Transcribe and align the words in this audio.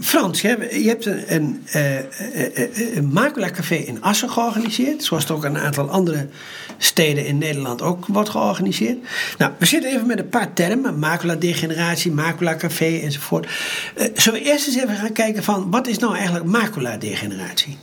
Frans, 0.00 0.40
je 0.40 0.84
hebt 0.86 1.06
een, 1.06 1.34
een, 1.34 1.66
een, 1.72 2.96
een 2.96 3.12
macula-café 3.12 3.74
in 3.74 4.02
Assen 4.02 4.30
georganiseerd. 4.30 5.04
Zoals 5.04 5.22
het 5.22 5.32
ook 5.32 5.44
een 5.44 5.58
aantal 5.58 5.90
andere 5.90 6.28
steden 6.78 7.26
in 7.26 7.38
Nederland 7.38 7.82
ook 7.82 8.06
wordt 8.06 8.28
georganiseerd. 8.28 8.98
Nou, 9.38 9.52
we 9.58 9.66
zitten 9.66 9.90
even 9.90 10.06
met 10.06 10.18
een 10.18 10.28
paar 10.28 10.52
termen. 10.52 10.98
Macula-degeneratie, 10.98 12.12
macula-café 12.12 13.00
enzovoort. 13.02 13.48
zullen 14.14 14.40
we 14.40 14.46
eerst 14.46 14.66
eens 14.66 14.76
even 14.76 14.96
gaan 14.96 15.12
kijken 15.12 15.44
van 15.44 15.70
wat 15.70 15.86
is 15.86 15.98
nou 15.98 16.14
eigenlijk 16.14 16.44
macula-degeneratie? 16.44 17.76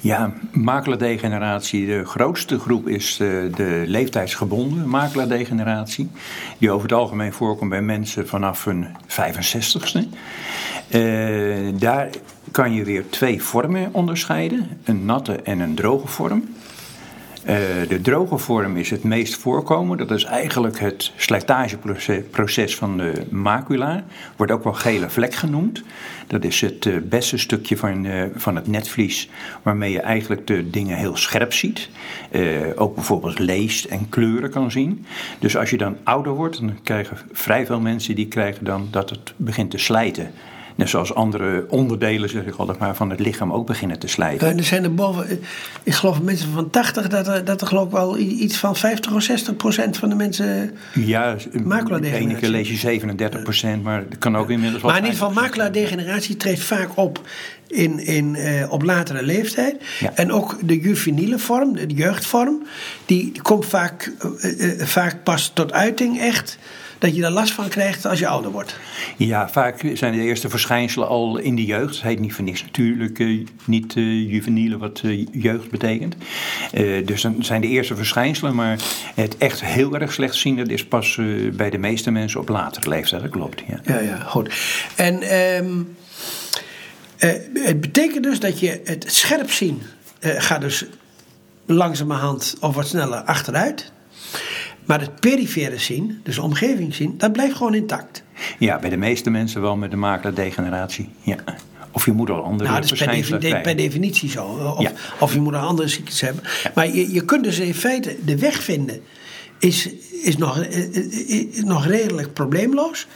Ja, 0.00 0.32
makelaardegeneratie. 0.52 1.86
De 1.86 2.04
grootste 2.04 2.58
groep 2.58 2.88
is 2.88 3.16
de, 3.16 3.48
eh, 3.50 3.56
de 3.56 3.82
leeftijdsgebonden 3.86 4.88
makelaardegeneratie. 4.88 6.10
Die 6.58 6.70
over 6.70 6.82
het 6.82 6.98
algemeen 6.98 7.32
voorkomt 7.32 7.70
bij 7.70 7.82
mensen 7.82 8.28
vanaf 8.28 8.64
hun 8.64 8.86
65ste. 9.06 10.06
Uh, 10.94 11.68
eh, 11.68 11.74
daar 11.78 12.08
kan 12.50 12.72
je 12.72 12.84
weer 12.84 13.08
twee 13.08 13.42
vormen 13.42 13.88
onderscheiden: 13.92 14.68
een 14.84 15.04
natte 15.04 15.32
en 15.32 15.60
een 15.60 15.74
droge 15.74 16.06
vorm. 16.06 16.44
Uh, 17.40 17.54
de 17.88 18.00
droge 18.02 18.38
vorm 18.38 18.76
is 18.76 18.90
het 18.90 19.02
meest 19.02 19.36
voorkomen. 19.36 19.98
Dat 19.98 20.10
is 20.10 20.24
eigenlijk 20.24 20.78
het 20.78 21.12
slijtageproces 21.16 22.76
van 22.76 22.96
de 22.96 23.12
macula. 23.30 24.04
Wordt 24.36 24.52
ook 24.52 24.64
wel 24.64 24.72
gele 24.72 25.10
vlek 25.10 25.34
genoemd. 25.34 25.82
Dat 26.26 26.44
is 26.44 26.60
het 26.60 26.84
uh, 26.84 26.96
beste 27.02 27.38
stukje 27.38 27.76
van, 27.76 28.04
uh, 28.04 28.22
van 28.34 28.56
het 28.56 28.66
netvlies 28.66 29.28
waarmee 29.62 29.92
je 29.92 30.00
eigenlijk 30.00 30.46
de 30.46 30.70
dingen 30.70 30.96
heel 30.96 31.16
scherp 31.16 31.52
ziet. 31.52 31.88
ook 32.74 32.94
bijvoorbeeld 32.94 33.38
leest 33.38 33.84
en 33.84 34.08
kleuren 34.08 34.50
kan 34.50 34.70
zien. 34.70 35.06
Dus 35.38 35.56
als 35.56 35.70
je 35.70 35.76
dan 35.76 35.96
ouder 36.04 36.32
wordt, 36.32 36.60
dan 36.60 36.78
krijgen 36.82 37.18
vrij 37.32 37.66
veel 37.66 37.80
mensen 37.80 38.14
die 38.14 38.28
krijgen 38.28 38.64
dan 38.64 38.88
dat 38.90 39.10
het 39.10 39.34
begint 39.36 39.70
te 39.70 39.78
slijten. 39.78 40.30
Net 40.78 40.88
zoals 40.88 41.14
andere 41.14 41.66
onderdelen, 41.68 42.28
zeg 42.28 42.46
ik 42.46 42.54
altijd 42.54 42.78
maar, 42.78 42.96
van 42.96 43.10
het 43.10 43.20
lichaam 43.20 43.52
ook 43.52 43.66
beginnen 43.66 43.98
te 43.98 44.08
slijten. 44.08 44.56
er 44.56 44.64
zijn 44.64 44.84
er 44.84 44.94
boven, 44.94 45.40
ik 45.82 45.92
geloof 45.92 46.22
mensen 46.22 46.52
van 46.52 46.70
80, 46.70 47.08
dat 47.08 47.28
er, 47.28 47.44
dat 47.44 47.60
er 47.60 47.66
geloof 47.66 47.86
ik 47.86 47.92
wel 47.92 48.18
iets 48.18 48.56
van 48.56 48.76
50 48.76 49.12
of 49.12 49.22
60 49.22 49.56
procent 49.56 49.96
van 49.96 50.08
de 50.08 50.14
mensen 50.14 50.76
Ja, 50.94 51.36
de 52.00 52.12
ene 52.12 52.34
keer 52.34 52.48
lees 52.48 52.68
je 52.68 52.76
37 52.76 53.42
procent, 53.42 53.82
maar 53.82 54.04
het 54.08 54.18
kan 54.18 54.36
ook 54.36 54.50
inmiddels 54.50 54.82
wel 54.82 54.90
Maar 54.90 55.00
in 55.00 55.06
ieder 55.06 55.26
geval, 55.26 55.42
macula-degeneratie 55.42 56.36
treedt 56.36 56.60
vaak 56.60 56.88
op 56.94 57.20
in, 57.66 58.06
in, 58.06 58.34
uh, 58.34 58.72
op 58.72 58.82
latere 58.82 59.22
leeftijd. 59.22 59.76
En 60.14 60.32
ook 60.32 60.56
de 60.64 60.80
juveniele 60.80 61.38
vorm, 61.38 61.72
de 61.72 61.86
jeugdvorm, 61.86 62.66
die, 63.06 63.32
die 63.32 63.42
komt 63.42 63.66
vaak, 63.66 64.12
uh, 64.42 64.78
uh, 64.78 64.86
vaak 64.86 65.22
pas 65.22 65.50
tot 65.54 65.72
uiting 65.72 66.20
echt 66.20 66.58
dat 66.98 67.14
je 67.14 67.20
daar 67.20 67.30
last 67.30 67.52
van 67.52 67.68
krijgt 67.68 68.06
als 68.06 68.18
je 68.18 68.26
ouder 68.26 68.50
wordt. 68.50 68.76
Ja, 69.16 69.48
vaak 69.48 69.90
zijn 69.94 70.12
de 70.12 70.22
eerste 70.22 70.48
verschijnselen 70.48 71.08
al 71.08 71.38
in 71.38 71.54
de 71.54 71.64
jeugd. 71.64 71.94
Het 71.94 72.02
heet 72.02 72.18
niet 72.18 72.32
voor 72.32 72.44
niks 72.44 72.62
natuurlijk 72.62 73.18
uh, 73.18 73.46
niet 73.64 73.94
uh, 73.94 74.30
juveniele 74.30 74.78
wat 74.78 75.02
uh, 75.04 75.26
jeugd 75.32 75.70
betekent. 75.70 76.16
dus 77.04 77.22
dan 77.22 77.36
zijn 77.40 77.60
de 77.60 77.66
eerste 77.66 77.96
verschijnselen, 77.96 78.54
maar 78.54 78.78
het 79.14 79.36
echt 79.36 79.64
heel 79.64 79.94
erg 79.98 80.12
slecht 80.12 80.34
zien, 80.34 80.56
dat 80.56 80.68
is 80.68 80.84
pas 80.84 81.18
bij 81.52 81.70
de 81.70 81.78
meeste 81.78 82.10
mensen 82.10 82.40
op 82.40 82.48
latere 82.48 82.88
leeftijd. 82.88 83.22
Dat 83.22 83.30
klopt. 83.30 83.62
Ja, 83.68 83.80
ja, 83.84 83.98
ja 84.00 84.16
goed. 84.18 84.54
En 84.96 85.36
um, 85.36 85.96
het 87.52 87.80
betekent 87.80 88.22
dus 88.22 88.40
dat 88.40 88.60
je 88.60 88.80
het 88.84 89.04
scherp 89.08 89.50
zien 89.50 89.82
gaat 90.20 90.60
dus 90.60 90.84
langzamerhand 91.66 92.56
of 92.60 92.74
wat 92.74 92.88
sneller 92.88 93.20
achteruit. 93.20 93.92
Maar 94.88 95.00
het 95.00 95.20
perifere 95.20 95.78
zien, 95.78 96.20
dus 96.22 96.34
de 96.34 96.42
omgeving 96.42 96.94
zien, 96.94 97.14
dat 97.18 97.32
blijft 97.32 97.56
gewoon 97.56 97.74
intact. 97.74 98.22
Ja, 98.58 98.78
bij 98.78 98.90
de 98.90 98.96
meeste 98.96 99.30
mensen 99.30 99.60
wel 99.60 99.76
met 99.76 99.90
de 99.90 99.96
makelaardegeneratie. 99.96 101.08
Ja. 101.22 101.36
Of 101.90 102.04
je 102.04 102.12
moet 102.12 102.30
al 102.30 102.42
andere 102.42 102.68
nou, 102.68 102.80
dat 102.80 102.92
is 102.92 102.98
per, 102.98 103.14
definitie, 103.14 103.60
per 103.60 103.76
definitie 103.76 104.30
zo. 104.30 104.44
Of, 104.78 104.92
of, 105.20 105.32
je 105.32 105.40
moet 105.40 105.54
al 105.54 105.66
andere 105.66 105.88
ziektes 105.88 106.20
hebben. 106.20 106.42
Maar 106.74 106.94
je, 106.94 107.12
je 107.12 107.24
kunt 107.24 107.44
dus 107.44 107.58
in 107.58 107.74
feite 107.74 108.16
de 108.24 108.38
weg 108.38 108.62
vinden 108.62 109.02
is, 109.58 109.88
is 110.22 110.36
nog, 110.36 110.60
eh, 110.60 110.96
eh, 110.96 111.58
eh, 111.58 111.64
nog 111.64 111.86
redelijk 111.86 112.32
probleemloos. 112.32 113.06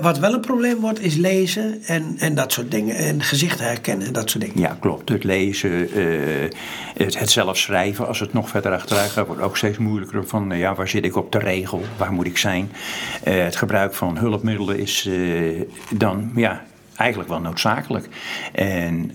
wat 0.00 0.18
wel 0.18 0.32
een 0.32 0.40
probleem 0.40 0.80
wordt, 0.80 1.00
is 1.00 1.14
lezen 1.14 1.82
en, 1.86 2.14
en 2.18 2.34
dat 2.34 2.52
soort 2.52 2.70
dingen. 2.70 2.96
En 2.96 3.22
gezichten 3.22 3.66
herkennen 3.66 4.06
en 4.06 4.12
dat 4.12 4.30
soort 4.30 4.44
dingen. 4.44 4.60
Ja, 4.60 4.76
klopt. 4.80 5.08
Het 5.08 5.24
lezen, 5.24 5.88
het, 6.96 7.18
het 7.18 7.30
zelf 7.30 7.56
schrijven, 7.56 8.06
als 8.06 8.20
het 8.20 8.32
nog 8.32 8.48
verder 8.48 8.72
achteruit 8.72 9.10
gaat, 9.10 9.26
wordt 9.26 9.42
ook 9.42 9.56
steeds 9.56 9.78
moeilijker. 9.78 10.26
Van 10.26 10.50
ja, 10.50 10.74
waar 10.74 10.88
zit 10.88 11.04
ik 11.04 11.16
op 11.16 11.32
de 11.32 11.38
regel? 11.38 11.82
Waar 11.96 12.12
moet 12.12 12.26
ik 12.26 12.38
zijn? 12.38 12.72
het 13.22 13.56
gebruik 13.56 13.94
van 13.94 14.18
hulpmiddelen 14.18 14.78
is 14.78 15.08
dan 15.94 16.32
ja, 16.34 16.64
eigenlijk 16.96 17.28
wel 17.28 17.40
noodzakelijk. 17.40 18.08
En 18.52 19.10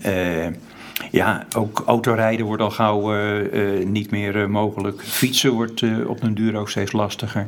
ja, 1.10 1.46
ook 1.56 1.82
autorijden 1.86 2.46
wordt 2.46 2.62
al 2.62 2.70
gauw 2.70 3.14
uh, 3.14 3.52
uh, 3.52 3.86
niet 3.86 4.10
meer 4.10 4.36
uh, 4.36 4.46
mogelijk. 4.46 5.02
Fietsen 5.02 5.50
wordt 5.50 5.82
op 6.06 6.22
een 6.22 6.34
duur 6.34 6.56
ook 6.56 6.70
steeds 6.70 6.92
lastiger. 6.92 7.46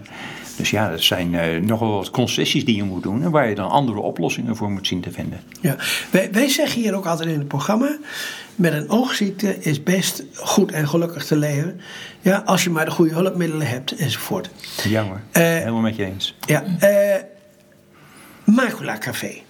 Dus 0.57 0.71
ja, 0.71 0.91
dat 0.91 1.03
zijn 1.03 1.65
nogal 1.67 1.91
wat 1.91 2.11
concessies 2.11 2.65
die 2.65 2.77
je 2.77 2.83
moet 2.83 3.03
doen 3.03 3.23
en 3.23 3.31
waar 3.31 3.49
je 3.49 3.55
dan 3.55 3.71
andere 3.71 4.01
oplossingen 4.01 4.57
voor 4.57 4.71
moet 4.71 4.87
zien 4.87 5.01
te 5.01 5.11
vinden. 5.11 5.41
Ja, 5.61 5.77
wij, 6.11 6.29
wij 6.33 6.49
zeggen 6.49 6.81
hier 6.81 6.95
ook 6.95 7.07
altijd 7.07 7.29
in 7.29 7.39
het 7.39 7.49
programma: 7.49 7.99
met 8.55 8.73
een 8.73 8.91
oogziekte 8.91 9.59
is 9.59 9.83
best 9.83 10.25
goed 10.35 10.73
en 10.73 10.89
gelukkig 10.89 11.25
te 11.25 11.37
leven. 11.37 11.81
Ja, 12.21 12.43
als 12.45 12.65
je 12.65 12.71
maar 12.71 12.85
de 12.85 12.91
goede 12.91 13.15
hulpmiddelen 13.15 13.67
hebt 13.67 13.97
enzovoort. 13.97 14.51
Jammer, 14.85 15.23
helemaal 15.33 15.81
met 15.81 15.97
je 15.97 16.05
eens. 16.05 16.35
Ja, 16.47 16.65
Macula 18.45 18.99
Café. 18.99 19.43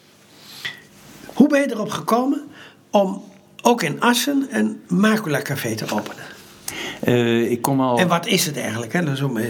Hoe 1.34 1.48
ben 1.48 1.60
je 1.60 1.70
erop 1.70 1.90
gekomen 1.90 2.42
om 2.90 3.22
ook 3.64 3.82
in 3.82 4.00
Assen 4.00 4.46
een 4.50 4.80
Macula 4.88 5.42
Café 5.42 5.74
te 5.74 5.84
openen. 5.84 6.24
Uh, 7.04 7.50
ik 7.50 7.62
kom 7.62 7.80
al... 7.80 7.98
En 7.98 8.08
wat 8.08 8.26
is 8.26 8.46
het 8.46 8.56
eigenlijk? 8.58 8.92
Hè? 8.92 9.04
Dat 9.04 9.14
is 9.14 9.22
om, 9.22 9.36
uh... 9.36 9.46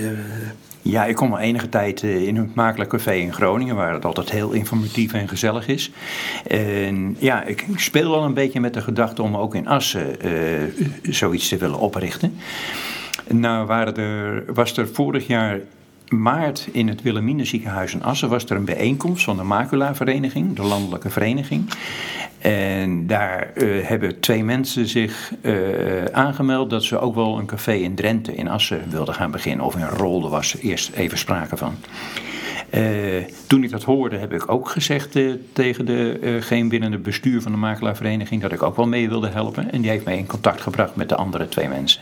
Ja, 0.83 1.05
ik 1.05 1.15
kom 1.15 1.33
al 1.33 1.39
enige 1.39 1.69
tijd 1.69 2.03
eh, 2.03 2.27
in 2.27 2.37
een 2.37 2.53
Macula 2.55 2.87
Café 2.87 3.13
in 3.13 3.33
Groningen, 3.33 3.77
waar 3.77 3.93
het 3.93 4.05
altijd 4.05 4.31
heel 4.31 4.51
informatief 4.51 5.13
en 5.13 5.29
gezellig 5.29 5.69
is. 5.69 5.91
En 6.47 7.17
ja, 7.19 7.43
ik 7.43 7.67
speel 7.77 8.15
al 8.15 8.25
een 8.25 8.35
beetje 8.35 8.61
met 8.61 8.75
de 8.75 8.81
gedachte 8.81 9.23
om 9.23 9.37
ook 9.37 9.55
in 9.55 9.69
Assen 9.69 10.17
zoiets 11.03 11.49
te 11.49 11.57
willen 11.57 11.79
oprichten. 11.79 12.39
Nou 13.29 13.67
waren 13.67 13.97
er, 13.97 14.45
was 14.55 14.77
er 14.77 14.89
vorig 14.89 15.27
jaar 15.27 15.61
maart 16.09 16.69
in 16.73 16.89
het 16.89 17.03
Wilhelmina 17.03 17.45
ziekenhuis 17.45 17.95
in 17.95 18.03
Assen 18.03 18.29
was 18.29 18.45
er 18.45 18.57
een 18.57 18.65
bijeenkomst 18.65 19.25
van 19.25 19.37
de 19.37 19.43
Macula 19.43 19.95
Vereniging, 19.95 20.57
de 20.57 20.63
landelijke 20.63 21.11
vereniging. 21.11 21.71
En 22.45 23.07
daar 23.07 23.51
uh, 23.55 23.87
hebben 23.87 24.21
twee 24.21 24.45
mensen 24.45 24.87
zich 24.87 25.33
uh, 25.43 26.05
aangemeld 26.05 26.71
dat 26.71 26.85
ze 26.85 26.99
ook 26.99 27.15
wel 27.15 27.39
een 27.39 27.47
café 27.47 27.73
in 27.73 27.95
Drenthe 27.95 28.35
in 28.35 28.49
Assen 28.49 28.91
wilden 28.91 29.15
gaan 29.15 29.31
beginnen. 29.31 29.67
Of 29.67 29.77
in 29.77 29.87
Rolde 29.87 30.29
was 30.29 30.57
eerst 30.61 30.93
even 30.93 31.19
sprake 31.19 31.57
van. 31.57 31.75
Uh, 32.75 33.25
toen 33.47 33.65
ik 33.65 33.71
dat 33.71 33.83
hoorde, 33.83 34.17
heb 34.17 34.33
ik 34.33 34.51
ook 34.51 34.69
gezegd 34.69 35.19
tegen 35.53 35.87
degene 35.87 36.69
binnen 36.69 36.93
het 36.93 37.03
bestuur 37.03 37.43
van 37.43 37.53
de 37.53 37.59
makelaarvereniging 37.59 38.43
dat 38.43 38.53
ik 38.53 38.63
ook 38.63 38.77
wel 38.77 38.87
mee 38.87 39.09
wilde 39.09 39.29
helpen. 39.29 39.73
En 39.73 39.81
die 39.81 39.91
heeft 39.91 40.05
mij 40.05 40.19
in 40.19 40.27
contact 40.27 40.61
gebracht 40.61 40.97
met 40.97 41.09
de 41.09 41.17
andere 41.17 41.49
twee 41.49 41.69
mensen. 41.69 42.01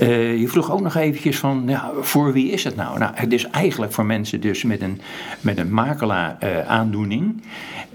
Uh, 0.00 0.40
je 0.40 0.48
vroeg 0.48 0.72
ook 0.72 0.80
nog 0.80 0.94
eventjes 0.94 1.38
van, 1.38 1.64
ja, 1.66 1.90
voor 2.00 2.32
wie 2.32 2.50
is 2.50 2.64
het 2.64 2.76
nou? 2.76 2.98
Nou, 2.98 3.12
het 3.14 3.32
is 3.32 3.46
eigenlijk 3.46 3.92
voor 3.92 4.04
mensen 4.04 4.40
dus 4.40 4.62
met 4.62 4.82
een, 4.82 5.00
met 5.40 5.58
een 5.58 5.72
makelaar-aandoening. 5.72 7.42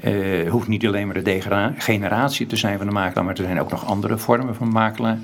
Uh, 0.03 0.49
hoeft 0.49 0.67
niet 0.67 0.85
alleen 0.85 1.05
maar 1.05 1.23
de 1.23 1.43
degeneratie 1.77 2.45
te 2.45 2.55
zijn 2.55 2.77
van 2.77 2.87
de 2.87 2.93
makelaar, 2.93 3.25
maar 3.25 3.35
er 3.35 3.43
zijn 3.43 3.59
ook 3.59 3.71
nog 3.71 3.85
andere 3.85 4.17
vormen 4.17 4.55
van 4.55 4.69
makelaar. 4.69 5.17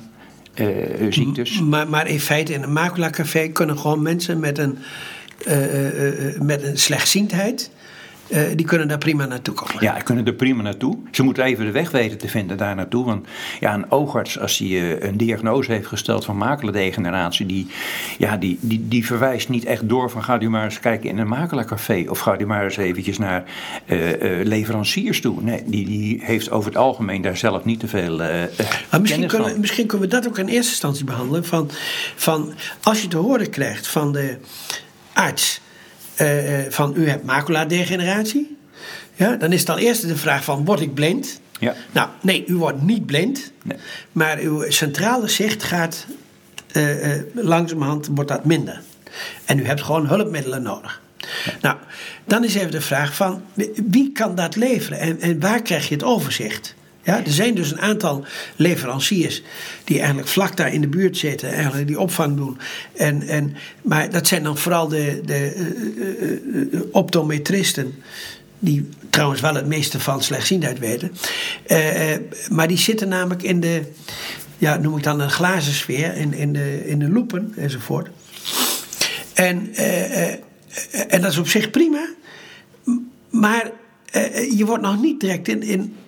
Uh, 0.55 0.67
ziektes. 1.09 1.61
Maar, 1.61 1.89
maar 1.89 2.07
in 2.07 2.19
feite 2.19 2.53
in 2.53 2.63
een 2.63 2.73
makelacafé 2.73 3.47
kunnen 3.47 3.77
gewoon 3.77 4.01
mensen 4.01 4.39
met 4.39 4.57
een, 4.57 4.77
met 6.41 6.63
een 6.63 6.77
slechtziendheid 6.77 7.71
uh, 8.29 8.41
die 8.55 8.65
kunnen 8.65 8.87
daar 8.87 8.97
prima 8.97 9.25
naartoe 9.25 9.53
komen. 9.53 9.83
Ja, 9.83 9.93
die 9.93 10.03
kunnen 10.03 10.25
er 10.25 10.33
prima 10.33 10.61
naartoe. 10.61 10.97
Ze 11.11 11.23
moeten 11.23 11.43
even 11.43 11.65
de 11.65 11.71
weg 11.71 11.91
weten 11.91 12.17
te 12.17 12.27
vinden 12.27 12.57
daar 12.57 12.75
naartoe. 12.75 13.05
Want 13.05 13.27
ja, 13.59 13.73
een 13.73 13.91
oogarts, 13.91 14.39
als 14.39 14.57
hij 14.57 14.67
uh, 14.67 15.01
een 15.01 15.17
diagnose 15.17 15.71
heeft 15.71 15.87
gesteld 15.87 16.25
van 16.25 16.37
makelaardegeneratie, 16.37 17.45
die, 17.45 17.67
ja, 18.17 18.37
die, 18.37 18.57
die, 18.61 18.87
die 18.87 19.05
verwijst 19.05 19.49
niet 19.49 19.65
echt 19.65 19.89
door 19.89 20.09
van 20.09 20.23
ga 20.23 20.41
u 20.41 20.49
maar 20.49 20.63
eens 20.63 20.79
kijken 20.79 21.09
in 21.09 21.17
een 21.17 21.27
makelaarcafé. 21.27 22.05
Of 22.09 22.19
ga 22.19 22.39
u 22.39 22.45
maar 22.45 22.63
eens 22.63 22.77
eventjes 22.77 23.17
naar 23.17 23.43
uh, 23.85 23.99
leveranciers 24.43 25.21
toe. 25.21 25.41
Nee, 25.41 25.63
die, 25.65 25.85
die 25.85 26.19
heeft 26.23 26.51
over 26.51 26.69
het 26.69 26.79
algemeen 26.79 27.21
daar 27.21 27.37
zelf 27.37 27.65
niet 27.65 27.79
te 27.79 27.87
veel 27.87 28.17
maar 28.17 29.01
misschien 29.01 29.27
kunnen, 29.27 29.59
misschien 29.59 29.87
kunnen 29.87 30.09
we 30.09 30.15
dat 30.15 30.27
ook 30.27 30.37
in 30.37 30.47
eerste 30.47 30.71
instantie 30.71 31.05
behandelen. 31.05 31.45
Van, 31.45 31.69
van 32.15 32.53
als 32.83 33.01
je 33.01 33.07
te 33.07 33.17
horen 33.17 33.49
krijgt 33.49 33.87
van 33.87 34.11
de 34.11 34.37
arts 35.13 35.61
uh, 36.21 36.59
van 36.69 36.93
u 36.95 37.09
hebt 37.09 37.23
maculadegeneratie. 37.23 38.57
Ja, 39.15 39.35
dan 39.35 39.51
is 39.51 39.59
het 39.59 39.69
al 39.69 39.77
eerst 39.77 40.07
de 40.07 40.17
vraag 40.17 40.43
van 40.43 40.65
word 40.65 40.81
ik 40.81 40.93
blind? 40.93 41.39
Ja. 41.59 41.75
Nou, 41.91 42.09
nee, 42.21 42.43
u 42.47 42.55
wordt 42.55 42.81
niet 42.81 43.05
blind. 43.05 43.51
Nee. 43.63 43.77
Maar 44.11 44.37
uw 44.37 44.71
centrale 44.71 45.27
zicht 45.27 45.63
gaat 45.63 46.05
uh, 46.73 47.21
langzamerhand 47.33 48.09
wordt 48.11 48.29
dat 48.29 48.45
minder. 48.45 48.81
En 49.45 49.59
u 49.59 49.65
hebt 49.65 49.81
gewoon 49.81 50.07
hulpmiddelen 50.07 50.61
nodig. 50.61 51.01
Nou, 51.61 51.77
dan 52.25 52.43
is 52.43 52.55
even 52.55 52.71
de 52.71 52.81
vraag 52.81 53.15
van 53.15 53.41
wie 53.89 54.11
kan 54.11 54.35
dat 54.35 54.55
leveren 54.55 54.99
en, 54.99 55.21
en 55.21 55.39
waar 55.39 55.61
krijg 55.61 55.87
je 55.87 55.93
het 55.93 56.03
overzicht? 56.03 56.75
Ja, 57.07 57.25
er 57.25 57.31
zijn 57.31 57.55
dus 57.55 57.71
een 57.71 57.81
aantal 57.81 58.25
leveranciers 58.55 59.41
die 59.83 59.97
eigenlijk 59.97 60.27
vlak 60.27 60.57
daar 60.57 60.73
in 60.73 60.81
de 60.81 60.87
buurt 60.87 61.17
zitten, 61.17 61.51
eigenlijk 61.51 61.87
die 61.87 61.99
opvang 61.99 62.35
doen. 62.35 62.57
En, 62.95 63.27
en, 63.27 63.55
maar 63.81 64.09
dat 64.09 64.27
zijn 64.27 64.43
dan 64.43 64.57
vooral 64.57 64.87
de, 64.87 65.21
de 65.25 65.55
uh, 65.55 66.73
uh, 66.73 66.81
optometristen, 66.91 67.95
die 68.59 68.89
trouwens 69.09 69.41
wel 69.41 69.55
het 69.55 69.65
meeste 69.65 69.99
van 69.99 70.23
slechtziendheid 70.23 70.79
weten. 70.79 71.11
maar 72.49 72.67
die 72.67 72.77
zitten 72.77 73.07
namelijk 73.07 73.43
in 73.43 73.59
de, 73.59 73.81
ja, 74.57 74.77
noem 74.77 74.97
ik 74.97 75.03
dan 75.03 75.19
een 75.19 75.31
glazen 75.31 75.73
sfeer, 75.73 76.15
in, 76.15 76.33
in, 76.33 76.53
de, 76.53 76.87
in 76.87 76.99
de 76.99 77.09
loepen 77.09 77.53
enzovoort. 77.57 78.09
En, 79.33 79.75
en 81.07 81.21
dat 81.21 81.31
is 81.31 81.37
op 81.37 81.47
zich 81.47 81.69
prima, 81.69 82.07
maar 83.29 83.71
je 84.57 84.63
wordt 84.65 84.83
nog 84.83 85.01
niet 85.01 85.19
direct 85.19 85.47
in, 85.47 85.63
in 85.63 85.79
eh, 85.79 85.83
eh, 85.83 86.06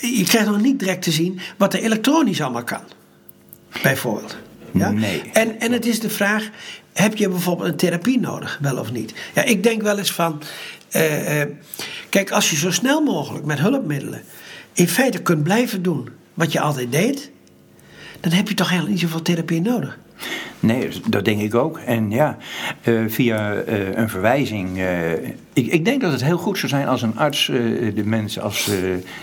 je 0.00 0.24
krijgt 0.26 0.48
nog 0.48 0.60
niet 0.60 0.78
direct 0.78 1.02
te 1.02 1.10
zien 1.10 1.40
wat 1.56 1.74
er 1.74 1.80
elektronisch 1.80 2.40
allemaal 2.40 2.64
kan. 2.64 2.82
Bijvoorbeeld. 3.82 4.36
Ja? 4.72 4.90
Nee. 4.90 5.22
En, 5.32 5.60
en 5.60 5.72
het 5.72 5.86
is 5.86 6.00
de 6.00 6.10
vraag: 6.10 6.48
heb 6.92 7.16
je 7.16 7.28
bijvoorbeeld 7.28 7.68
een 7.68 7.76
therapie 7.76 8.20
nodig, 8.20 8.58
wel 8.60 8.78
of 8.78 8.92
niet? 8.92 9.14
Ja, 9.34 9.42
ik 9.44 9.62
denk 9.62 9.82
wel 9.82 9.98
eens 9.98 10.12
van. 10.12 10.42
Uh, 10.92 11.42
kijk, 12.08 12.30
als 12.30 12.50
je 12.50 12.56
zo 12.56 12.70
snel 12.70 13.00
mogelijk 13.00 13.44
met 13.44 13.58
hulpmiddelen 13.58 14.22
in 14.72 14.88
feite 14.88 15.22
kunt 15.22 15.42
blijven 15.42 15.82
doen 15.82 16.08
wat 16.34 16.52
je 16.52 16.60
altijd 16.60 16.92
deed, 16.92 17.30
dan 18.20 18.32
heb 18.32 18.48
je 18.48 18.54
toch 18.54 18.68
helemaal 18.68 18.90
niet 18.90 19.00
zoveel 19.00 19.22
therapie 19.22 19.60
nodig. 19.60 19.98
Nee, 20.60 20.88
dat 21.08 21.24
denk 21.24 21.40
ik 21.40 21.54
ook. 21.54 21.78
En 21.78 22.10
ja, 22.10 22.36
uh, 22.84 23.00
via 23.08 23.54
uh, 23.54 23.96
een 23.96 24.08
verwijzing. 24.08 24.78
Uh, 24.78 25.12
ik, 25.52 25.66
ik, 25.66 25.84
denk 25.84 26.00
dat 26.00 26.12
het 26.12 26.24
heel 26.24 26.38
goed 26.38 26.58
zou 26.58 26.68
zijn 26.68 26.88
als 26.88 27.02
een 27.02 27.18
arts 27.18 27.46
de 27.46 28.02
mensen 28.04 28.42
als, 28.42 28.70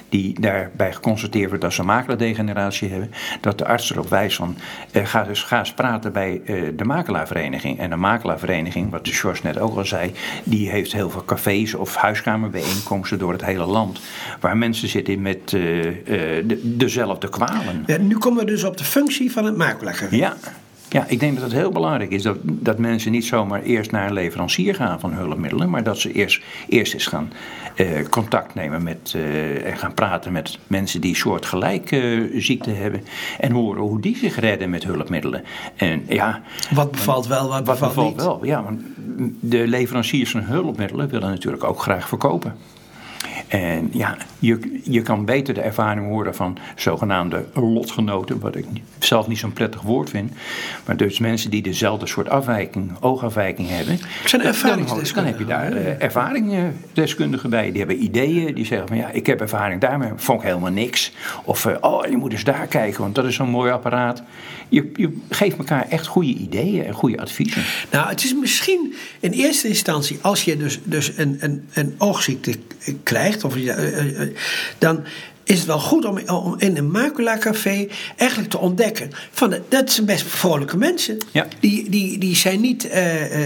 die 0.09 0.39
daarbij 0.39 0.93
geconstateerd 0.93 1.47
wordt 1.47 1.63
dat 1.63 1.73
ze 1.73 1.83
makelaardegeneratie 1.83 2.89
hebben, 2.89 3.11
dat 3.41 3.57
de 3.57 3.65
arts 3.65 3.91
erop 3.91 4.09
wijst 4.09 4.37
van 4.37 4.55
ga, 4.93 5.23
dus, 5.23 5.43
ga 5.43 5.59
eens 5.59 5.73
praten 5.73 6.11
bij 6.11 6.41
de 6.75 6.83
makelaarvereniging. 6.83 7.79
En 7.79 7.89
de 7.89 7.95
makelaarvereniging, 7.95 8.91
wat 8.91 9.05
de 9.05 9.11
George 9.11 9.41
net 9.43 9.59
ook 9.59 9.77
al 9.77 9.85
zei, 9.85 10.11
die 10.43 10.69
heeft 10.69 10.93
heel 10.93 11.09
veel 11.09 11.25
cafés 11.25 11.73
of 11.73 11.95
huiskamerbijeenkomsten 11.95 13.19
door 13.19 13.31
het 13.31 13.45
hele 13.45 13.65
land. 13.65 14.01
Waar 14.39 14.57
mensen 14.57 14.89
zitten 14.89 15.21
met 15.21 15.49
de, 15.49 16.59
dezelfde 16.61 17.29
kwalen. 17.29 17.83
Ja, 17.85 17.97
nu 17.97 18.17
komen 18.17 18.45
we 18.45 18.51
dus 18.51 18.63
op 18.63 18.77
de 18.77 18.83
functie 18.83 19.31
van 19.31 19.45
het 19.45 19.57
makelaarcafé. 19.57 20.15
Ja. 20.15 20.35
Ja, 20.93 21.05
ik 21.07 21.19
denk 21.19 21.33
dat 21.33 21.43
het 21.43 21.53
heel 21.53 21.71
belangrijk 21.71 22.11
is 22.11 22.23
dat, 22.23 22.37
dat 22.41 22.77
mensen 22.77 23.11
niet 23.11 23.25
zomaar 23.25 23.61
eerst 23.61 23.91
naar 23.91 24.07
een 24.07 24.13
leverancier 24.13 24.75
gaan 24.75 24.99
van 24.99 25.13
hulpmiddelen, 25.13 25.69
maar 25.69 25.83
dat 25.83 25.97
ze 25.97 26.11
eerst, 26.11 26.41
eerst 26.67 26.93
eens 26.93 27.05
gaan 27.05 27.31
eh, 27.75 27.87
contact 28.09 28.55
nemen 28.55 28.83
met 28.83 29.13
uh, 29.15 29.65
en 29.65 29.77
gaan 29.77 29.93
praten 29.93 30.31
met 30.31 30.59
mensen 30.67 31.01
die 31.01 31.15
soortgelijke 31.15 31.95
uh, 31.95 32.41
ziekte 32.41 32.69
hebben 32.69 33.03
en 33.39 33.51
horen 33.51 33.81
hoe 33.81 33.99
die 33.99 34.17
zich 34.17 34.39
redden 34.39 34.69
met 34.69 34.83
hulpmiddelen. 34.83 35.43
En, 35.75 36.03
ja, 36.07 36.41
wat 36.73 36.91
bevalt 36.91 37.27
wel, 37.27 37.47
wat, 37.47 37.65
wat 37.65 37.79
bevalt, 37.79 37.93
bevalt 37.93 38.15
niet? 38.15 38.23
wel? 38.23 38.45
Ja, 38.45 38.63
want 38.63 38.81
de 39.39 39.67
leveranciers 39.67 40.31
van 40.31 40.41
hulpmiddelen 40.41 41.09
willen 41.09 41.29
natuurlijk 41.29 41.63
ook 41.63 41.81
graag 41.81 42.07
verkopen. 42.07 42.55
En 43.53 43.89
ja, 43.91 44.17
je, 44.39 44.79
je 44.83 45.01
kan 45.01 45.25
beter 45.25 45.53
de 45.53 45.61
ervaring 45.61 46.07
horen 46.07 46.35
van 46.35 46.57
zogenaamde 46.75 47.45
lotgenoten, 47.53 48.39
wat 48.39 48.55
ik 48.55 48.65
zelf 48.99 49.27
niet 49.27 49.37
zo'n 49.37 49.53
prettig 49.53 49.81
woord 49.81 50.09
vind. 50.09 50.31
Maar 50.85 50.97
dus 50.97 51.19
mensen 51.19 51.49
die 51.49 51.61
dezelfde 51.61 52.07
soort 52.07 52.29
afwijking, 52.29 52.91
oogafwijking 52.99 53.69
hebben. 53.69 53.99
Zijn 54.25 54.41
ervaringsdeskundigen. 54.41 55.47
Dan 55.47 55.57
heb 55.57 55.71
je 55.71 55.81
daar 55.81 55.93
uh, 55.93 56.03
ervaringsdeskundigen 56.03 57.49
bij. 57.49 57.69
Die 57.69 57.77
hebben 57.77 58.03
ideeën, 58.03 58.55
die 58.55 58.65
zeggen 58.65 58.87
van 58.87 58.97
ja, 58.97 59.09
ik 59.09 59.25
heb 59.25 59.41
ervaring 59.41 59.81
daarmee, 59.81 60.09
vond 60.15 60.41
ik 60.41 60.47
helemaal 60.47 60.71
niks. 60.71 61.11
Of 61.43 61.65
uh, 61.65 61.75
oh, 61.81 62.05
je 62.05 62.17
moet 62.17 62.31
eens 62.31 62.43
daar 62.43 62.67
kijken, 62.67 63.01
want 63.01 63.15
dat 63.15 63.25
is 63.25 63.35
zo'n 63.35 63.49
mooi 63.49 63.71
apparaat. 63.71 64.23
Je, 64.69 64.91
je 64.95 65.17
geeft 65.29 65.57
elkaar 65.57 65.85
echt 65.89 66.07
goede 66.07 66.33
ideeën 66.33 66.85
en 66.85 66.93
goede 66.93 67.17
adviezen. 67.17 67.63
Nou, 67.91 68.09
het 68.09 68.23
is 68.23 68.35
misschien 68.35 68.93
in 69.19 69.31
eerste 69.31 69.67
instantie, 69.67 70.19
als 70.21 70.43
je 70.43 70.57
dus, 70.57 70.79
dus 70.83 71.17
een, 71.17 71.37
een, 71.39 71.67
een 71.73 71.95
oogziekte 71.97 72.55
krijgt, 73.03 73.42
of, 73.43 73.55
uh, 73.55 74.27
dan 74.77 75.03
is 75.43 75.57
het 75.57 75.67
wel 75.67 75.79
goed 75.79 76.05
om, 76.05 76.19
om 76.29 76.55
in 76.57 76.77
een 76.77 76.91
maculacafé 76.91 77.87
eigenlijk 78.15 78.49
te 78.49 78.57
ontdekken. 78.57 79.09
Van 79.31 79.55
dat 79.69 79.91
zijn 79.91 80.05
best 80.05 80.25
vrolijke 80.27 80.77
mensen. 80.77 81.17
Ja. 81.31 81.47
Die, 81.59 81.89
die, 81.89 82.17
die 82.17 82.35
zijn 82.35 82.61
niet 82.61 82.85
uh, 82.85 82.91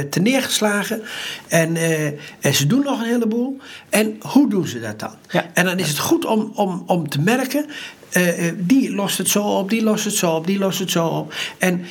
te 0.09 0.19
neergeslagen. 0.19 1.01
En, 1.47 1.75
uh, 1.75 2.05
en 2.39 2.53
ze 2.53 2.67
doen 2.67 2.83
nog 2.83 2.99
een 2.99 3.07
heleboel. 3.07 3.57
En 3.89 4.15
hoe 4.19 4.49
doen 4.49 4.67
ze 4.67 4.79
dat 4.79 4.99
dan? 4.99 5.13
Ja. 5.29 5.49
En 5.53 5.65
dan 5.65 5.79
is 5.79 5.87
het 5.87 5.99
goed 5.99 6.25
om, 6.25 6.51
om, 6.55 6.83
om 6.85 7.09
te 7.09 7.21
merken. 7.21 7.65
Uh, 8.11 8.51
die 8.57 8.93
lost 8.93 9.17
het 9.17 9.29
zo 9.29 9.43
op, 9.43 9.69
die 9.69 9.83
lost 9.83 10.05
het 10.05 10.13
zo 10.13 10.35
op, 10.35 10.47
die 10.47 10.59
lost 10.59 10.79
het 10.79 10.91
zo 10.91 11.07
op. 11.07 11.33
En 11.57 11.85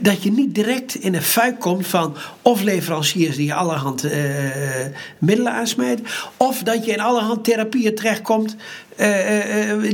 dat 0.00 0.22
je 0.22 0.32
niet 0.32 0.54
direct 0.54 0.94
in 0.94 1.14
een 1.14 1.22
fuik 1.22 1.60
komt 1.60 1.86
van 1.86 2.16
of 2.48 2.62
leveranciers 2.62 3.36
die 3.36 3.46
je 3.46 3.54
allerhand 3.54 4.04
uh, 4.04 4.12
middelen 5.18 5.52
aansmijten, 5.52 6.04
of 6.36 6.62
dat 6.62 6.84
je 6.84 6.92
in 6.92 7.00
allerhand 7.00 7.44
therapieën 7.44 7.94
terechtkomt 7.94 8.56
uh, 9.00 9.06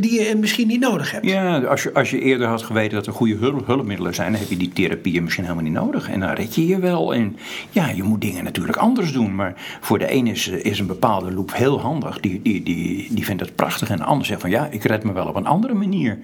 die 0.01 0.23
je 0.23 0.37
misschien 0.37 0.67
niet 0.67 0.81
nodig 0.81 1.11
hebt. 1.11 1.27
Ja, 1.27 1.59
als 1.59 1.83
je, 1.83 1.95
als 1.95 2.11
je 2.11 2.21
eerder 2.21 2.47
had 2.47 2.63
geweten 2.63 2.95
dat 2.95 3.07
er 3.07 3.13
goede 3.13 3.35
hulp, 3.35 3.67
hulpmiddelen 3.67 4.15
zijn, 4.15 4.31
dan 4.31 4.41
heb 4.41 4.51
je 4.51 4.57
die 4.57 4.73
therapieën 4.73 5.23
misschien 5.23 5.45
helemaal 5.45 5.65
niet 5.65 5.73
nodig. 5.73 6.11
En 6.11 6.21
dan 6.21 6.31
red 6.31 6.55
je 6.55 6.67
je 6.67 6.79
wel. 6.79 7.15
En 7.15 7.37
ja, 7.71 7.89
je 7.89 8.03
moet 8.03 8.21
dingen 8.21 8.45
natuurlijk 8.45 8.77
anders 8.77 9.13
doen. 9.13 9.35
Maar 9.35 9.55
voor 9.81 9.99
de 9.99 10.09
ene 10.09 10.31
is, 10.31 10.49
is 10.49 10.79
een 10.79 10.87
bepaalde 10.87 11.33
loop 11.33 11.55
heel 11.55 11.81
handig. 11.81 12.21
Die, 12.21 12.41
die, 12.43 12.63
die, 12.63 13.09
die 13.11 13.25
vindt 13.25 13.43
het 13.43 13.55
prachtig. 13.55 13.91
En 13.91 13.97
de 13.97 14.05
ander 14.05 14.27
zegt 14.27 14.41
van 14.41 14.51
ja, 14.51 14.69
ik 14.71 14.85
red 14.85 15.05
me 15.05 15.13
wel 15.13 15.27
op 15.27 15.37
een 15.37 15.47
andere 15.47 15.75
manier. 15.75 16.19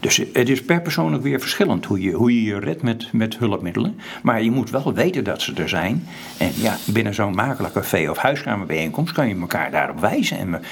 Dus 0.00 0.16
het 0.32 0.48
is 0.48 0.62
per 0.62 0.82
persoon 0.82 1.20
weer 1.20 1.40
verschillend 1.40 1.84
hoe 1.84 2.00
je 2.00 2.12
hoe 2.12 2.34
je, 2.34 2.42
je 2.42 2.58
redt 2.58 2.82
met, 2.82 3.12
met 3.12 3.38
hulpmiddelen. 3.38 4.00
Maar 4.22 4.42
je 4.42 4.50
moet 4.50 4.70
wel 4.70 4.92
weten 4.94 5.24
dat 5.24 5.42
ze 5.42 5.52
er 5.58 5.68
zijn. 5.68 6.06
En 6.36 6.50
ja, 6.54 6.76
binnen 6.84 7.14
zo'n 7.14 7.34
makelaarcafé 7.34 8.10
of 8.10 8.16
huiskamerbijeenkomst 8.16 9.12
kan 9.12 9.28
je 9.28 9.36
elkaar 9.40 9.70
daarop 9.70 10.00
wijzen. 10.00 10.38
En 10.38 10.62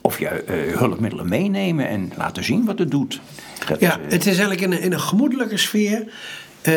of 0.00 0.18
je 0.18 0.44
uh, 0.48 0.76
hulpmiddelen 0.76 1.28
meenemen 1.28 1.88
en 1.88 2.12
laten 2.16 2.44
zien 2.44 2.64
wat 2.64 2.78
het 2.78 2.90
doet. 2.90 3.20
Dat, 3.66 3.80
ja, 3.80 3.98
uh, 3.98 4.04
het 4.10 4.26
is 4.26 4.38
eigenlijk 4.38 4.60
in 4.60 4.72
een, 4.72 4.80
in 4.80 4.92
een 4.92 5.00
gemoedelijke 5.00 5.56
sfeer. 5.56 6.04
Uh, 6.68 6.74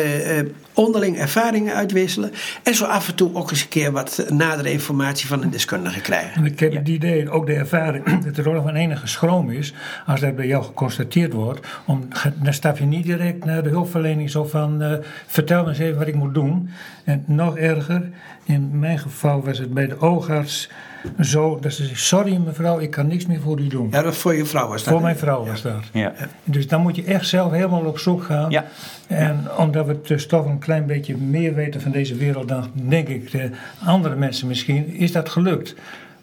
onderling 0.74 1.18
ervaringen 1.18 1.74
uitwisselen. 1.74 2.32
En 2.62 2.74
zo 2.74 2.84
af 2.84 3.08
en 3.08 3.14
toe 3.14 3.34
ook 3.34 3.50
eens 3.50 3.62
een 3.62 3.68
keer 3.68 3.92
wat 3.92 4.26
nadere 4.28 4.72
informatie 4.72 5.26
van 5.26 5.42
een 5.42 5.50
deskundige 5.50 6.00
krijgen. 6.00 6.32
En 6.34 6.44
ik 6.44 6.60
heb 6.60 6.72
het 6.72 6.88
idee, 6.88 7.30
ook 7.30 7.46
de 7.46 7.54
ervaring, 7.54 8.04
dat 8.24 8.36
er 8.36 8.48
ook 8.48 8.54
nog 8.54 8.64
een 8.64 8.76
enige 8.76 9.06
schroom 9.06 9.50
is. 9.50 9.74
Als 10.06 10.20
dat 10.20 10.36
bij 10.36 10.46
jou 10.46 10.64
geconstateerd 10.64 11.32
wordt. 11.32 11.66
Om, 11.86 12.08
dan 12.42 12.52
stap 12.52 12.78
je 12.78 12.84
niet 12.84 13.04
direct 13.04 13.44
naar 13.44 13.62
de 13.62 13.68
hulpverlening 13.68 14.30
zo 14.30 14.44
van. 14.44 14.82
Uh, 14.82 14.92
vertel 15.26 15.62
me 15.62 15.68
eens 15.68 15.78
even 15.78 15.98
wat 15.98 16.08
ik 16.08 16.14
moet 16.14 16.34
doen. 16.34 16.70
En 17.04 17.24
nog 17.26 17.56
erger, 17.56 18.10
in 18.44 18.78
mijn 18.78 18.98
geval 18.98 19.44
was 19.44 19.58
het 19.58 19.74
bij 19.74 19.86
de 19.86 20.00
oogarts 20.00 20.68
zo 21.20 21.58
dat 21.60 21.72
ze 21.72 21.84
zegt: 21.84 22.00
Sorry 22.00 22.36
mevrouw, 22.36 22.78
ik 22.78 22.90
kan 22.90 23.06
niks 23.06 23.26
meer 23.26 23.40
voor 23.40 23.60
u 23.60 23.66
doen. 23.66 23.88
Ja, 23.90 24.02
dat 24.02 24.16
voor 24.16 24.34
je 24.34 24.44
vrouw 24.44 24.68
was 24.68 24.84
dat. 24.84 24.92
Voor 24.92 25.02
mijn 25.02 25.16
vrouw 25.16 25.46
was 25.46 25.62
dat. 25.62 25.82
Ja. 25.92 26.12
Dus 26.44 26.68
dan 26.68 26.80
moet 26.80 26.96
je 26.96 27.04
echt 27.04 27.26
zelf 27.26 27.52
helemaal 27.52 27.84
op 27.84 27.98
zoek 27.98 28.22
gaan. 28.22 28.50
Ja. 28.50 28.64
En 29.06 29.44
omdat 29.58 29.86
we 29.86 30.00
dus 30.02 30.26
toch 30.26 30.46
een 30.46 30.58
klein 30.58 30.86
beetje 30.86 31.16
meer 31.16 31.54
weten 31.54 31.80
van 31.80 31.90
deze 31.90 32.14
wereld 32.14 32.48
dan, 32.48 32.70
denk 32.72 33.08
ik, 33.08 33.30
de 33.30 33.50
andere 33.84 34.16
mensen 34.16 34.48
misschien, 34.48 34.94
is 34.94 35.12
dat 35.12 35.28
gelukt. 35.28 35.74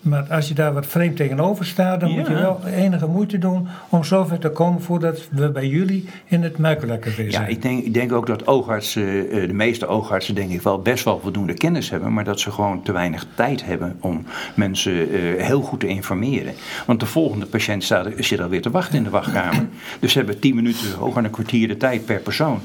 Maar 0.07 0.25
als 0.29 0.47
je 0.47 0.53
daar 0.53 0.73
wat 0.73 0.85
vreemd 0.85 1.15
tegenover 1.15 1.65
staat, 1.65 1.99
dan 1.99 2.09
Ja. 2.09 2.15
moet 2.15 2.27
je 2.27 2.33
wel 2.33 2.59
enige 2.75 3.07
moeite 3.07 3.37
doen 3.37 3.67
om 3.89 4.03
zover 4.03 4.39
te 4.39 4.49
komen 4.49 4.81
voordat 4.81 5.27
we 5.31 5.49
bij 5.51 5.67
jullie 5.67 6.09
in 6.25 6.43
het 6.43 6.57
Muikelaarcafé 6.57 7.31
zijn. 7.31 7.43
Ja, 7.43 7.47
ik 7.47 7.61
denk, 7.61 7.83
ik 7.85 7.93
denk 7.93 8.11
ook 8.11 8.27
dat 8.27 8.47
oogartsen, 8.47 9.29
eh, 9.29 9.47
de 9.47 9.53
meeste 9.53 9.87
oogartsen 9.87 10.35
denk 10.35 10.51
ik 10.51 10.61
wel 10.61 10.79
best 10.81 11.03
wel 11.03 11.19
voldoende 11.19 11.53
kennis 11.53 11.89
hebben, 11.89 12.13
maar 12.13 12.23
dat 12.23 12.39
ze 12.39 12.51
gewoon 12.51 12.83
te 12.83 12.91
weinig 12.91 13.25
tijd 13.35 13.65
hebben 13.65 13.97
om 13.99 14.25
mensen 14.55 15.09
eh, 15.11 15.43
heel 15.45 15.61
goed 15.61 15.79
te 15.79 15.87
informeren. 15.87 16.53
Want 16.85 16.99
de 16.99 17.05
volgende 17.05 17.45
patiënt 17.45 17.83
staat, 17.83 18.07
zit 18.17 18.39
alweer 18.39 18.61
te 18.61 18.69
wachten 18.71 18.97
in 18.97 19.03
de 19.03 19.09
wachtkamer. 19.09 19.65
Dus 19.99 20.11
ze 20.11 20.17
hebben 20.17 20.39
tien 20.39 20.55
minuten, 20.55 20.93
hooguit 20.97 21.25
een 21.25 21.31
kwartier 21.31 21.67
de 21.67 21.77
tijd 21.77 22.05
per 22.05 22.19
persoon 22.19 22.59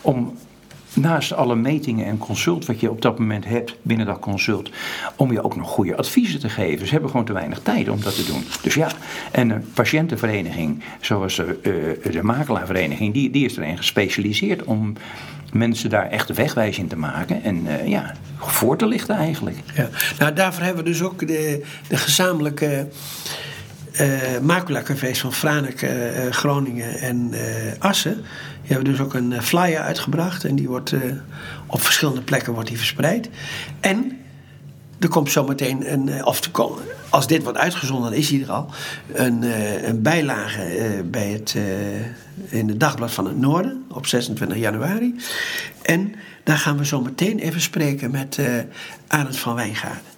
om 0.00 0.34
naast 0.96 1.32
alle 1.32 1.56
metingen 1.56 2.06
en 2.06 2.18
consult 2.18 2.66
wat 2.66 2.80
je 2.80 2.90
op 2.90 3.02
dat 3.02 3.18
moment 3.18 3.44
hebt 3.44 3.76
binnen 3.82 4.06
dat 4.06 4.18
consult, 4.18 4.70
om 5.16 5.32
je 5.32 5.44
ook 5.44 5.56
nog 5.56 5.68
goede 5.68 5.96
adviezen 5.96 6.40
te 6.40 6.48
geven. 6.48 6.86
Ze 6.86 6.92
hebben 6.92 7.10
gewoon 7.10 7.26
te 7.26 7.32
weinig 7.32 7.60
tijd 7.62 7.88
om 7.88 8.00
dat 8.00 8.14
te 8.14 8.24
doen. 8.24 8.44
Dus 8.62 8.74
ja, 8.74 8.88
en 9.30 9.50
een 9.50 9.64
patiëntenvereniging, 9.74 10.82
zoals 11.00 11.36
de, 11.36 11.58
uh, 12.04 12.12
de 12.12 12.22
makelaarvereniging, 12.22 13.12
die, 13.12 13.30
die 13.30 13.44
is 13.44 13.56
erin 13.56 13.76
gespecialiseerd 13.76 14.64
om 14.64 14.94
mensen 15.52 15.90
daar 15.90 16.10
echt 16.10 16.26
de 16.26 16.34
wegwijs 16.34 16.78
in 16.78 16.88
te 16.88 16.96
maken 16.96 17.42
en 17.42 17.66
uh, 17.66 17.88
ja, 17.88 18.14
voor 18.38 18.76
te 18.76 18.86
lichten 18.86 19.16
eigenlijk. 19.16 19.56
Ja. 19.74 19.88
Nou, 20.18 20.32
daarvoor 20.32 20.64
hebben 20.64 20.84
we 20.84 20.90
dus 20.90 21.02
ook 21.02 21.18
de, 21.18 21.64
de 21.88 21.96
gezamenlijke 21.96 22.88
uh, 24.00 24.38
maculaarcafés 24.42 25.20
van 25.20 25.32
Franeker, 25.32 26.26
uh, 26.26 26.32
Groningen 26.32 26.98
en 26.98 27.30
uh, 27.32 27.40
Assen. 27.78 28.14
Die 28.62 28.74
hebben 28.74 28.92
dus 28.92 29.00
ook 29.00 29.14
een 29.14 29.42
flyer 29.42 29.80
uitgebracht 29.80 30.44
en 30.44 30.56
die 30.56 30.68
wordt 30.68 30.94
op 31.66 31.82
verschillende 31.82 32.20
plekken 32.20 32.52
wordt 32.52 32.68
die 32.68 32.78
verspreid. 32.78 33.28
En 33.80 34.16
er 34.98 35.08
komt 35.08 35.30
zometeen 35.30 35.92
een, 35.92 36.08
eh, 36.08 36.26
of 36.26 36.40
als 37.10 37.26
dit 37.26 37.42
wordt 37.42 37.58
uitgezonden, 37.58 38.10
dan 38.10 38.18
is 38.18 38.30
hij 38.30 38.42
er 38.42 38.50
al, 38.50 38.70
een, 39.12 39.42
eh, 39.42 39.82
een 39.82 40.02
bijlage 40.02 41.04
bij 41.10 41.30
het, 41.30 41.56
in 42.48 42.68
het 42.68 42.80
Dagblad 42.80 43.12
van 43.12 43.26
het 43.26 43.38
Noorden 43.38 43.84
op 43.90 44.06
26 44.06 44.58
januari. 44.58 45.14
En 45.82 46.14
daar 46.44 46.58
gaan 46.58 46.78
we 46.78 46.86
zo 46.86 47.00
meteen 47.00 47.38
even 47.38 47.60
spreken 47.60 48.10
met 48.10 48.38
Arend 49.06 49.38
van 49.38 49.54
Wijngaarden. 49.54 50.15